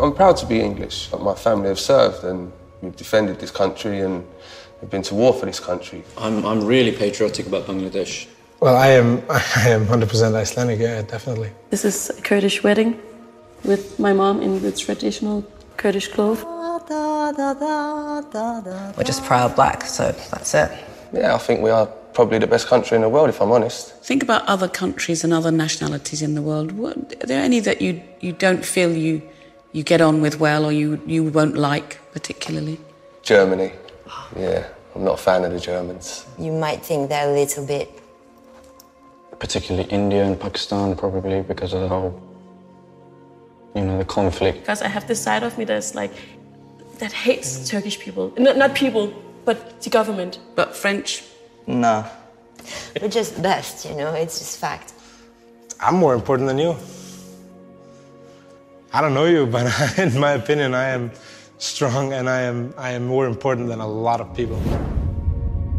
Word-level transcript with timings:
I'm 0.00 0.14
proud 0.14 0.36
to 0.38 0.46
be 0.46 0.60
English. 0.60 1.10
My 1.12 1.34
family 1.34 1.68
have 1.68 1.80
served 1.80 2.24
and 2.24 2.52
we've 2.82 2.94
defended 2.96 3.40
this 3.40 3.50
country 3.50 4.00
and 4.00 4.24
we've 4.80 4.90
been 4.90 5.02
to 5.02 5.14
war 5.14 5.32
for 5.32 5.46
this 5.46 5.60
country. 5.60 6.04
I'm, 6.16 6.44
I'm 6.46 6.64
really 6.64 6.92
patriotic 6.92 7.46
about 7.46 7.66
Bangladesh. 7.66 8.28
Well, 8.60 8.76
I 8.76 8.88
am 8.88 9.22
I 9.30 9.68
am 9.68 9.86
100% 9.86 10.34
Icelandic, 10.34 10.78
yeah, 10.78 11.02
definitely. 11.02 11.50
This 11.70 11.84
is 11.84 12.10
a 12.10 12.22
Kurdish 12.22 12.62
wedding 12.62 13.00
with 13.64 13.98
my 13.98 14.12
mom 14.12 14.40
in 14.40 14.62
the 14.62 14.72
traditional 14.72 15.44
Kurdish 15.76 16.08
clothes. 16.08 16.44
We're 18.96 19.04
just 19.04 19.24
proud 19.24 19.54
black, 19.54 19.82
so 19.82 20.12
that's 20.30 20.54
it. 20.54 20.70
Yeah, 21.12 21.34
I 21.34 21.38
think 21.38 21.60
we 21.60 21.70
are 21.70 21.86
probably 22.14 22.38
the 22.38 22.46
best 22.46 22.66
country 22.66 22.96
in 22.96 23.02
the 23.02 23.08
world, 23.08 23.28
if 23.28 23.40
I'm 23.40 23.52
honest. 23.52 23.94
Think 24.02 24.22
about 24.22 24.46
other 24.46 24.68
countries 24.68 25.22
and 25.24 25.32
other 25.32 25.50
nationalities 25.50 26.22
in 26.22 26.34
the 26.34 26.42
world. 26.42 26.72
What, 26.72 26.96
are 27.22 27.26
there 27.26 27.42
any 27.42 27.60
that 27.60 27.80
you, 27.80 28.02
you 28.20 28.32
don't 28.32 28.64
feel 28.64 28.90
you, 28.92 29.22
you 29.72 29.82
get 29.82 30.00
on 30.00 30.20
with 30.20 30.40
well 30.40 30.64
or 30.64 30.72
you, 30.72 31.00
you 31.06 31.24
won't 31.24 31.56
like 31.56 32.00
particularly? 32.12 32.80
Germany. 33.22 33.72
Ah. 34.08 34.28
Yeah, 34.36 34.66
I'm 34.94 35.04
not 35.04 35.14
a 35.14 35.22
fan 35.22 35.44
of 35.44 35.52
the 35.52 35.60
Germans. 35.60 36.26
You 36.38 36.52
might 36.52 36.82
think 36.82 37.08
they're 37.08 37.28
a 37.28 37.32
little 37.32 37.66
bit. 37.66 37.90
Particularly 39.38 39.88
India 39.90 40.24
and 40.24 40.40
Pakistan, 40.40 40.96
probably 40.96 41.42
because 41.42 41.72
of 41.72 41.82
the 41.82 41.88
whole, 41.88 42.20
you 43.74 43.84
know, 43.84 43.98
the 43.98 44.04
conflict. 44.04 44.60
Because 44.60 44.82
I 44.82 44.88
have 44.88 45.06
this 45.06 45.22
side 45.22 45.42
of 45.42 45.56
me 45.58 45.64
that's 45.64 45.94
like, 45.94 46.12
that 46.98 47.12
hates 47.12 47.68
Turkish 47.68 47.98
people. 48.00 48.32
Not, 48.36 48.56
not 48.56 48.74
people, 48.74 49.12
but 49.44 49.80
the 49.82 49.90
government. 49.90 50.40
But 50.56 50.74
French? 50.74 51.22
Nah. 51.66 52.08
We're 53.00 53.08
just 53.08 53.40
best, 53.40 53.84
you 53.84 53.94
know, 53.94 54.12
it's 54.14 54.38
just 54.40 54.58
fact. 54.58 54.92
I'm 55.80 55.94
more 55.94 56.14
important 56.14 56.48
than 56.48 56.58
you. 56.58 56.74
I 58.92 59.02
don't 59.02 59.12
know 59.12 59.26
you, 59.26 59.46
but 59.46 59.98
in 59.98 60.18
my 60.18 60.32
opinion, 60.32 60.74
I 60.74 60.88
am 60.88 61.10
strong 61.58 62.12
and 62.14 62.28
I 62.28 62.40
am, 62.42 62.72
I 62.78 62.92
am 62.92 63.06
more 63.06 63.26
important 63.26 63.68
than 63.68 63.80
a 63.80 63.86
lot 63.86 64.20
of 64.20 64.34
people. 64.34 64.58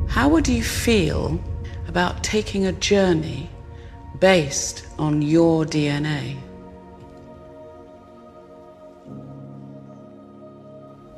How 0.07 0.29
would 0.29 0.47
you 0.47 0.63
feel 0.63 1.39
about 1.87 2.23
taking 2.23 2.67
a 2.67 2.71
journey 2.73 3.49
based 4.19 4.85
on 4.99 5.23
your 5.23 5.65
DNA? 5.65 6.37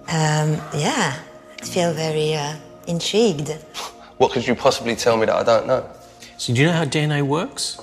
Um, 0.07 0.59
yeah, 0.73 1.19
I 1.61 1.65
feel 1.65 1.93
very 1.93 2.35
uh, 2.35 2.55
intrigued. 2.87 3.49
What 4.17 4.31
could 4.31 4.47
you 4.47 4.55
possibly 4.55 4.95
tell 4.95 5.17
me 5.17 5.25
that 5.25 5.35
I 5.35 5.43
don't 5.43 5.67
know? 5.67 5.89
So, 6.37 6.53
do 6.53 6.61
you 6.61 6.67
know 6.67 6.73
how 6.73 6.85
DNA 6.85 7.21
works? 7.21 7.79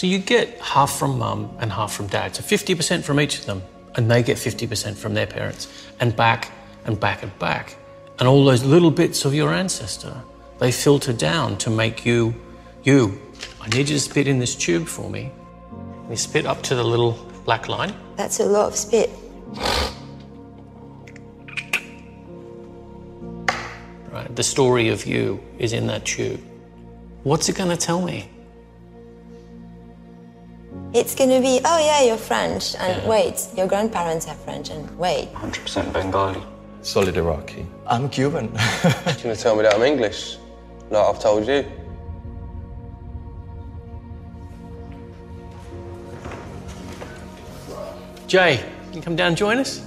So, 0.00 0.06
you 0.06 0.18
get 0.18 0.58
half 0.62 0.98
from 0.98 1.18
mum 1.18 1.54
and 1.58 1.70
half 1.70 1.92
from 1.92 2.06
dad. 2.06 2.34
So, 2.34 2.42
50% 2.42 3.04
from 3.04 3.20
each 3.20 3.38
of 3.38 3.44
them, 3.44 3.60
and 3.96 4.10
they 4.10 4.22
get 4.22 4.38
50% 4.38 4.96
from 4.96 5.12
their 5.12 5.26
parents, 5.26 5.68
and 6.00 6.16
back 6.16 6.50
and 6.86 6.98
back 6.98 7.22
and 7.22 7.38
back. 7.38 7.76
And 8.18 8.26
all 8.26 8.46
those 8.46 8.64
little 8.64 8.90
bits 8.90 9.26
of 9.26 9.34
your 9.34 9.52
ancestor, 9.52 10.16
they 10.58 10.72
filter 10.72 11.12
down 11.12 11.58
to 11.58 11.68
make 11.68 12.06
you 12.06 12.34
you. 12.82 13.20
I 13.60 13.68
need 13.68 13.90
you 13.90 13.96
to 13.96 14.00
spit 14.00 14.26
in 14.26 14.38
this 14.38 14.54
tube 14.54 14.86
for 14.86 15.10
me. 15.10 15.30
You 16.08 16.16
spit 16.16 16.46
up 16.46 16.62
to 16.62 16.74
the 16.74 16.82
little 16.82 17.18
black 17.44 17.68
line. 17.68 17.94
That's 18.16 18.40
a 18.40 18.46
lot 18.46 18.68
of 18.68 18.76
spit. 18.76 19.10
Right? 24.10 24.34
The 24.34 24.42
story 24.42 24.88
of 24.88 25.04
you 25.04 25.40
is 25.58 25.74
in 25.74 25.88
that 25.88 26.06
tube. 26.06 26.40
What's 27.22 27.50
it 27.50 27.56
going 27.56 27.68
to 27.68 27.76
tell 27.76 28.00
me? 28.00 28.30
It's 30.92 31.14
gonna 31.14 31.40
be, 31.40 31.60
oh 31.64 31.78
yeah, 31.78 32.02
you're 32.02 32.16
French, 32.16 32.74
and 32.74 33.08
wait, 33.08 33.46
your 33.56 33.68
grandparents 33.68 34.26
are 34.26 34.34
French, 34.34 34.70
and 34.70 34.90
wait. 34.98 35.32
100% 35.34 35.92
Bengali. 35.92 36.42
Solid 36.82 37.16
Iraqi. 37.16 37.66
I'm 37.86 38.08
Cuban. 38.08 38.46
You're 38.82 38.92
going 39.02 39.14
to 39.14 39.36
tell 39.36 39.54
me 39.54 39.62
that 39.62 39.74
I'm 39.74 39.82
English, 39.82 40.38
like 40.90 41.04
I've 41.04 41.20
told 41.20 41.46
you. 41.46 41.64
Jay, 48.26 48.64
can 48.86 48.94
you 48.94 49.02
come 49.02 49.14
down 49.14 49.28
and 49.28 49.36
join 49.36 49.58
us? 49.58 49.84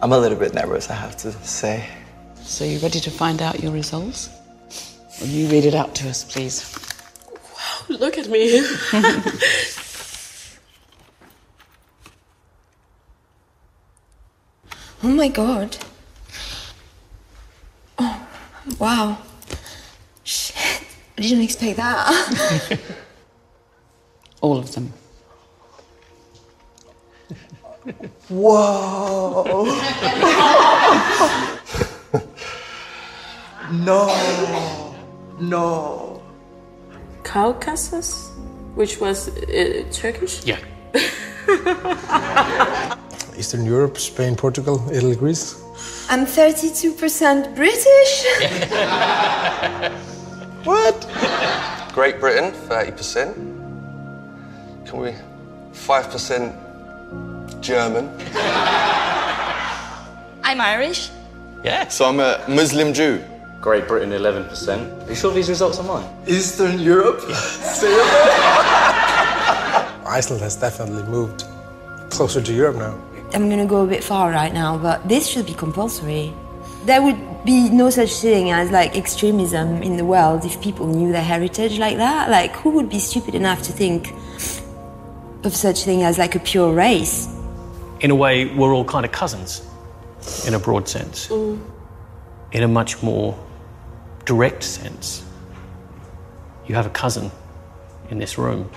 I'm 0.00 0.12
a 0.12 0.18
little 0.18 0.38
bit 0.38 0.54
nervous, 0.54 0.90
I 0.90 0.94
have 0.94 1.16
to 1.18 1.30
say. 1.44 1.88
So, 2.42 2.64
you 2.64 2.80
ready 2.80 2.98
to 2.98 3.10
find 3.10 3.40
out 3.40 3.62
your 3.62 3.70
results? 3.70 4.28
Will 5.22 5.28
you 5.28 5.46
read 5.46 5.64
it 5.64 5.74
out 5.74 5.94
to 5.94 6.08
us, 6.08 6.24
please? 6.24 6.76
Wow, 7.30 7.96
Look 7.96 8.18
at 8.18 8.28
me. 8.28 8.66
Oh 15.04 15.08
my 15.08 15.26
god. 15.26 15.76
Oh, 17.98 18.28
wow. 18.78 19.18
Shit. 20.22 20.84
I 21.18 21.22
didn't 21.22 21.42
expect 21.42 21.76
that. 21.78 22.78
All 24.40 24.58
of 24.58 24.72
them. 24.72 24.92
Whoa! 28.28 29.64
no, 33.72 34.81
no. 35.42 36.22
Caucasus, 37.24 38.30
which 38.74 39.00
was 39.00 39.28
uh, 39.28 39.84
Turkish. 39.92 40.44
Yeah. 40.44 40.58
Eastern 43.36 43.64
Europe, 43.64 43.98
Spain, 43.98 44.36
Portugal, 44.36 44.82
Italy, 44.90 45.16
Greece. 45.16 45.60
I'm 46.08 46.26
32% 46.26 47.54
British. 47.54 48.24
What? 50.64 51.08
Great 51.92 52.20
Britain, 52.20 52.52
30%. 52.68 53.34
Can 54.86 55.00
we? 55.00 55.12
5% 55.72 57.60
German. 57.60 58.08
I'm 60.44 60.60
Irish. 60.60 61.10
Yeah. 61.64 61.88
So 61.88 62.04
I'm 62.04 62.20
a 62.20 62.44
Muslim 62.48 62.92
Jew. 62.92 63.24
Great 63.62 63.86
Britain, 63.86 64.10
11%. 64.10 65.06
Are 65.06 65.08
you 65.08 65.14
sure 65.14 65.32
these 65.32 65.48
results 65.48 65.78
are 65.78 65.84
mine? 65.84 66.04
Eastern 66.26 66.80
Europe? 66.80 67.20
Iceland 70.04 70.42
has 70.42 70.56
definitely 70.56 71.04
moved 71.04 71.44
closer 72.10 72.42
to 72.42 72.52
Europe 72.52 72.74
now. 72.74 73.00
I'm 73.32 73.48
gonna 73.48 73.64
go 73.64 73.84
a 73.84 73.86
bit 73.86 74.02
far 74.02 74.32
right 74.32 74.52
now, 74.52 74.76
but 74.76 75.08
this 75.08 75.28
should 75.28 75.46
be 75.46 75.54
compulsory. 75.54 76.34
There 76.86 77.00
would 77.00 77.44
be 77.44 77.70
no 77.70 77.88
such 77.88 78.14
thing 78.14 78.50
as 78.50 78.72
like 78.72 78.96
extremism 78.96 79.80
in 79.80 79.96
the 79.96 80.04
world 80.04 80.44
if 80.44 80.60
people 80.60 80.88
knew 80.88 81.12
their 81.12 81.22
heritage 81.22 81.78
like 81.78 81.98
that. 81.98 82.30
Like, 82.30 82.56
who 82.56 82.70
would 82.70 82.90
be 82.90 82.98
stupid 82.98 83.36
enough 83.36 83.62
to 83.62 83.72
think 83.72 84.12
of 85.44 85.54
such 85.54 85.84
thing 85.84 86.02
as 86.02 86.18
like 86.18 86.34
a 86.34 86.40
pure 86.40 86.74
race? 86.74 87.28
In 88.00 88.10
a 88.10 88.16
way, 88.16 88.46
we're 88.46 88.74
all 88.74 88.84
kind 88.84 89.06
of 89.06 89.12
cousins, 89.12 89.64
in 90.48 90.54
a 90.54 90.58
broad 90.58 90.88
sense. 90.88 91.28
Mm. 91.28 91.60
In 92.50 92.64
a 92.64 92.68
much 92.68 93.00
more 93.04 93.38
direct 94.24 94.62
sense, 94.62 95.24
you 96.66 96.74
have 96.74 96.86
a 96.86 96.90
cousin 96.90 97.30
in 98.10 98.18
this 98.18 98.38
room. 98.38 98.70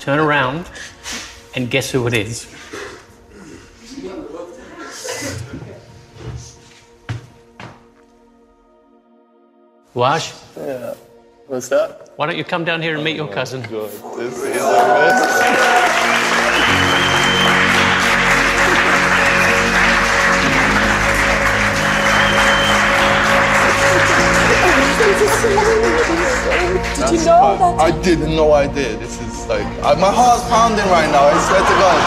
Turn 0.00 0.18
around 0.18 0.66
and 1.54 1.70
guess 1.70 1.90
who 1.90 2.06
it 2.06 2.14
is. 2.14 2.46
Wash, 9.94 10.32
Yeah. 10.56 10.94
What's 11.48 11.68
that? 11.68 12.10
why 12.16 12.26
don't 12.26 12.36
you 12.38 12.44
come 12.44 12.64
down 12.64 12.80
here 12.80 12.94
and 12.94 13.02
meet 13.02 13.16
your 13.16 13.26
cousin? 13.26 13.62
God, 13.62 13.90
this 14.16 14.36
is 14.36 14.42
the 14.42 14.50
best. 14.50 16.19
I 27.78 27.90
didn't 28.02 28.34
know 28.34 28.52
I 28.52 28.66
did. 28.66 29.00
This 29.00 29.20
is 29.20 29.46
like 29.46 29.66
I, 29.84 29.94
my 29.94 30.10
heart's 30.12 30.42
pounding 30.48 30.86
right 30.86 31.10
now. 31.10 31.24
I 31.28 31.38
swear 31.46 31.62
to 31.70 31.74
God. 31.82 32.00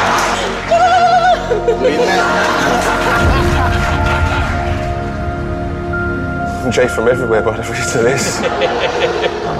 We 1.83 1.97
met. 1.97 3.43
I'm 6.65 6.71
Jay 6.71 6.87
from 6.87 7.07
everywhere 7.07 7.41
by 7.41 7.57
the 7.57 7.63
reason 7.63 7.99
of 7.99 8.05
this. 8.05 8.39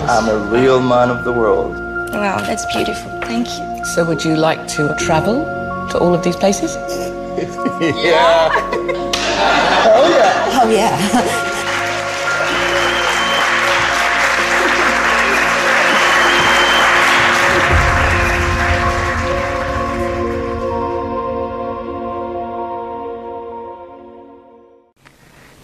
I'm 0.10 0.30
a 0.30 0.38
real 0.52 0.82
man 0.82 1.10
of 1.10 1.24
the 1.24 1.34
world. 1.34 1.76
Wow, 2.14 2.40
that's 2.42 2.66
beautiful. 2.74 3.12
Thank 3.22 3.48
you. 3.50 3.86
So, 3.86 4.06
would 4.06 4.24
you 4.24 4.36
like 4.36 4.68
to 4.70 4.96
travel 5.00 5.44
to 5.92 5.98
all 5.98 6.14
of 6.14 6.24
these 6.24 6.36
places? 6.36 6.76
Yeah. 7.82 8.50
Oh 9.86 10.10
yeah. 10.10 10.62
Oh 10.62 10.70
yeah. 10.70 11.50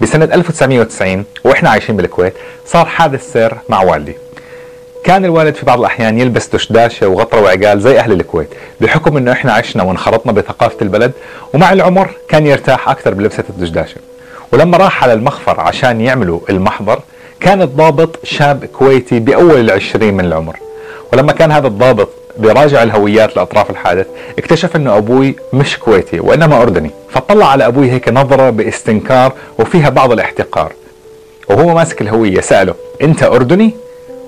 بسنة 0.01 0.25
1990 0.25 1.25
وإحنا 1.43 1.69
عايشين 1.69 1.97
بالكويت 1.97 2.33
صار 2.65 2.85
حادث 2.85 3.33
سير 3.33 3.53
مع 3.69 3.81
والدي. 3.81 4.15
كان 5.03 5.25
الوالد 5.25 5.55
في 5.55 5.65
بعض 5.65 5.79
الأحيان 5.79 6.19
يلبس 6.19 6.47
دشداشة 6.47 7.07
وغطرة 7.07 7.41
وعقال 7.41 7.81
زي 7.81 7.99
أهل 7.99 8.11
الكويت 8.11 8.49
بحكم 8.81 9.17
أنه 9.17 9.31
إحنا 9.31 9.53
عشنا 9.53 9.83
وانخرطنا 9.83 10.31
بثقافة 10.31 10.77
البلد 10.81 11.11
ومع 11.53 11.73
العمر 11.73 12.09
كان 12.27 12.47
يرتاح 12.47 12.89
أكثر 12.89 13.13
بلبسة 13.13 13.43
الدشداشة. 13.49 13.95
ولما 14.51 14.77
راح 14.77 15.03
على 15.03 15.13
المخفر 15.13 15.59
عشان 15.59 16.01
يعملوا 16.01 16.39
المحضر 16.49 16.99
كان 17.39 17.61
الضابط 17.61 18.19
شاب 18.23 18.65
كويتي 18.65 19.19
بأول 19.19 19.59
العشرين 19.59 20.13
من 20.13 20.25
العمر. 20.25 20.55
ولما 21.13 21.31
كان 21.31 21.51
هذا 21.51 21.67
الضابط 21.67 22.09
بيراجع 22.39 22.83
الهويات 22.83 23.35
لأطراف 23.35 23.69
الحادث 23.69 24.07
اكتشف 24.39 24.75
أنه 24.75 24.97
أبوي 24.97 25.35
مش 25.53 25.79
كويتي 25.79 26.19
وإنما 26.19 26.61
أردني 26.61 26.91
فطلع 27.09 27.45
على 27.45 27.67
أبوي 27.67 27.91
هيك 27.91 28.09
نظرة 28.09 28.49
باستنكار 28.49 29.33
وفيها 29.59 29.89
بعض 29.89 30.11
الاحتقار. 30.11 30.73
وهو 31.49 31.75
ماسك 31.75 32.01
الهوية 32.01 32.41
سأله 32.41 32.73
أنت 33.01 33.23
أردني؟ 33.23 33.71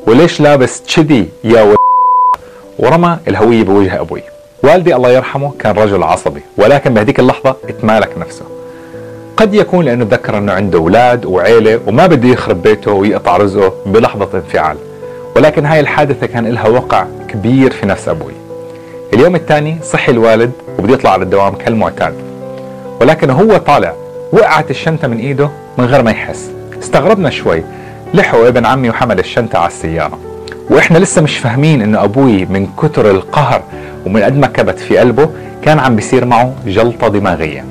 وليش 0.07 0.41
لابس 0.41 0.81
كذي 0.95 1.27
يا 1.43 1.61
و... 1.61 1.75
ورمى 2.79 3.17
الهوية 3.27 3.63
بوجه 3.63 4.01
أبوي. 4.01 4.21
والدي 4.63 4.95
الله 4.95 5.09
يرحمه 5.11 5.51
كان 5.59 5.75
رجل 5.75 6.03
عصبي 6.03 6.41
ولكن 6.57 6.93
بهذيك 6.93 7.19
اللحظة 7.19 7.55
اتمالك 7.69 8.17
نفسه. 8.17 8.45
قد 9.37 9.53
يكون 9.53 9.85
لأنه 9.85 10.05
تذكر 10.05 10.37
أنه 10.37 10.53
عنده 10.53 10.79
أولاد 10.79 11.25
وعيلة 11.25 11.79
وما 11.87 12.07
بده 12.07 12.29
يخرب 12.29 12.61
بيته 12.61 12.91
ويقطع 12.91 13.37
رزقه 13.37 13.73
بلحظة 13.85 14.29
انفعال. 14.33 14.77
ولكن 15.35 15.65
هاي 15.65 15.79
الحادثة 15.79 16.27
كان 16.27 16.47
لها 16.47 16.67
وقع 16.67 17.05
كبير 17.33 17.71
في 17.71 17.85
نفس 17.85 18.07
أبوي. 18.07 18.33
اليوم 19.13 19.35
الثاني 19.35 19.77
صحي 19.83 20.11
الوالد 20.11 20.51
وبده 20.79 20.93
يطلع 20.93 21.09
على 21.09 21.23
الدوام 21.23 21.55
كالمعتاد. 21.55 22.13
ولكن 23.01 23.29
هو 23.29 23.57
طالع 23.57 23.93
وقعت 24.31 24.71
الشنطة 24.71 25.07
من 25.07 25.17
إيده 25.17 25.49
من 25.77 25.85
غير 25.85 26.03
ما 26.03 26.11
يحس. 26.11 26.51
استغربنا 26.79 27.29
شوي 27.29 27.63
لحقوا 28.13 28.47
ابن 28.47 28.65
عمي 28.65 28.89
وحمل 28.89 29.19
الشنطة 29.19 29.59
على 29.59 29.67
السيارة. 29.67 30.19
وإحنا 30.69 30.97
لسه 30.97 31.21
مش 31.21 31.37
فاهمين 31.37 31.81
إنه 31.81 32.03
أبوي 32.03 32.45
من 32.45 32.67
كتر 32.77 33.11
القهر 33.11 33.63
ومن 34.05 34.23
قد 34.23 34.37
ما 34.37 34.47
كبت 34.47 34.79
في 34.79 34.97
قلبه 34.97 35.29
كان 35.63 35.79
عم 35.79 35.95
بيصير 35.95 36.25
معه 36.25 36.53
جلطة 36.65 37.07
دماغية. 37.07 37.65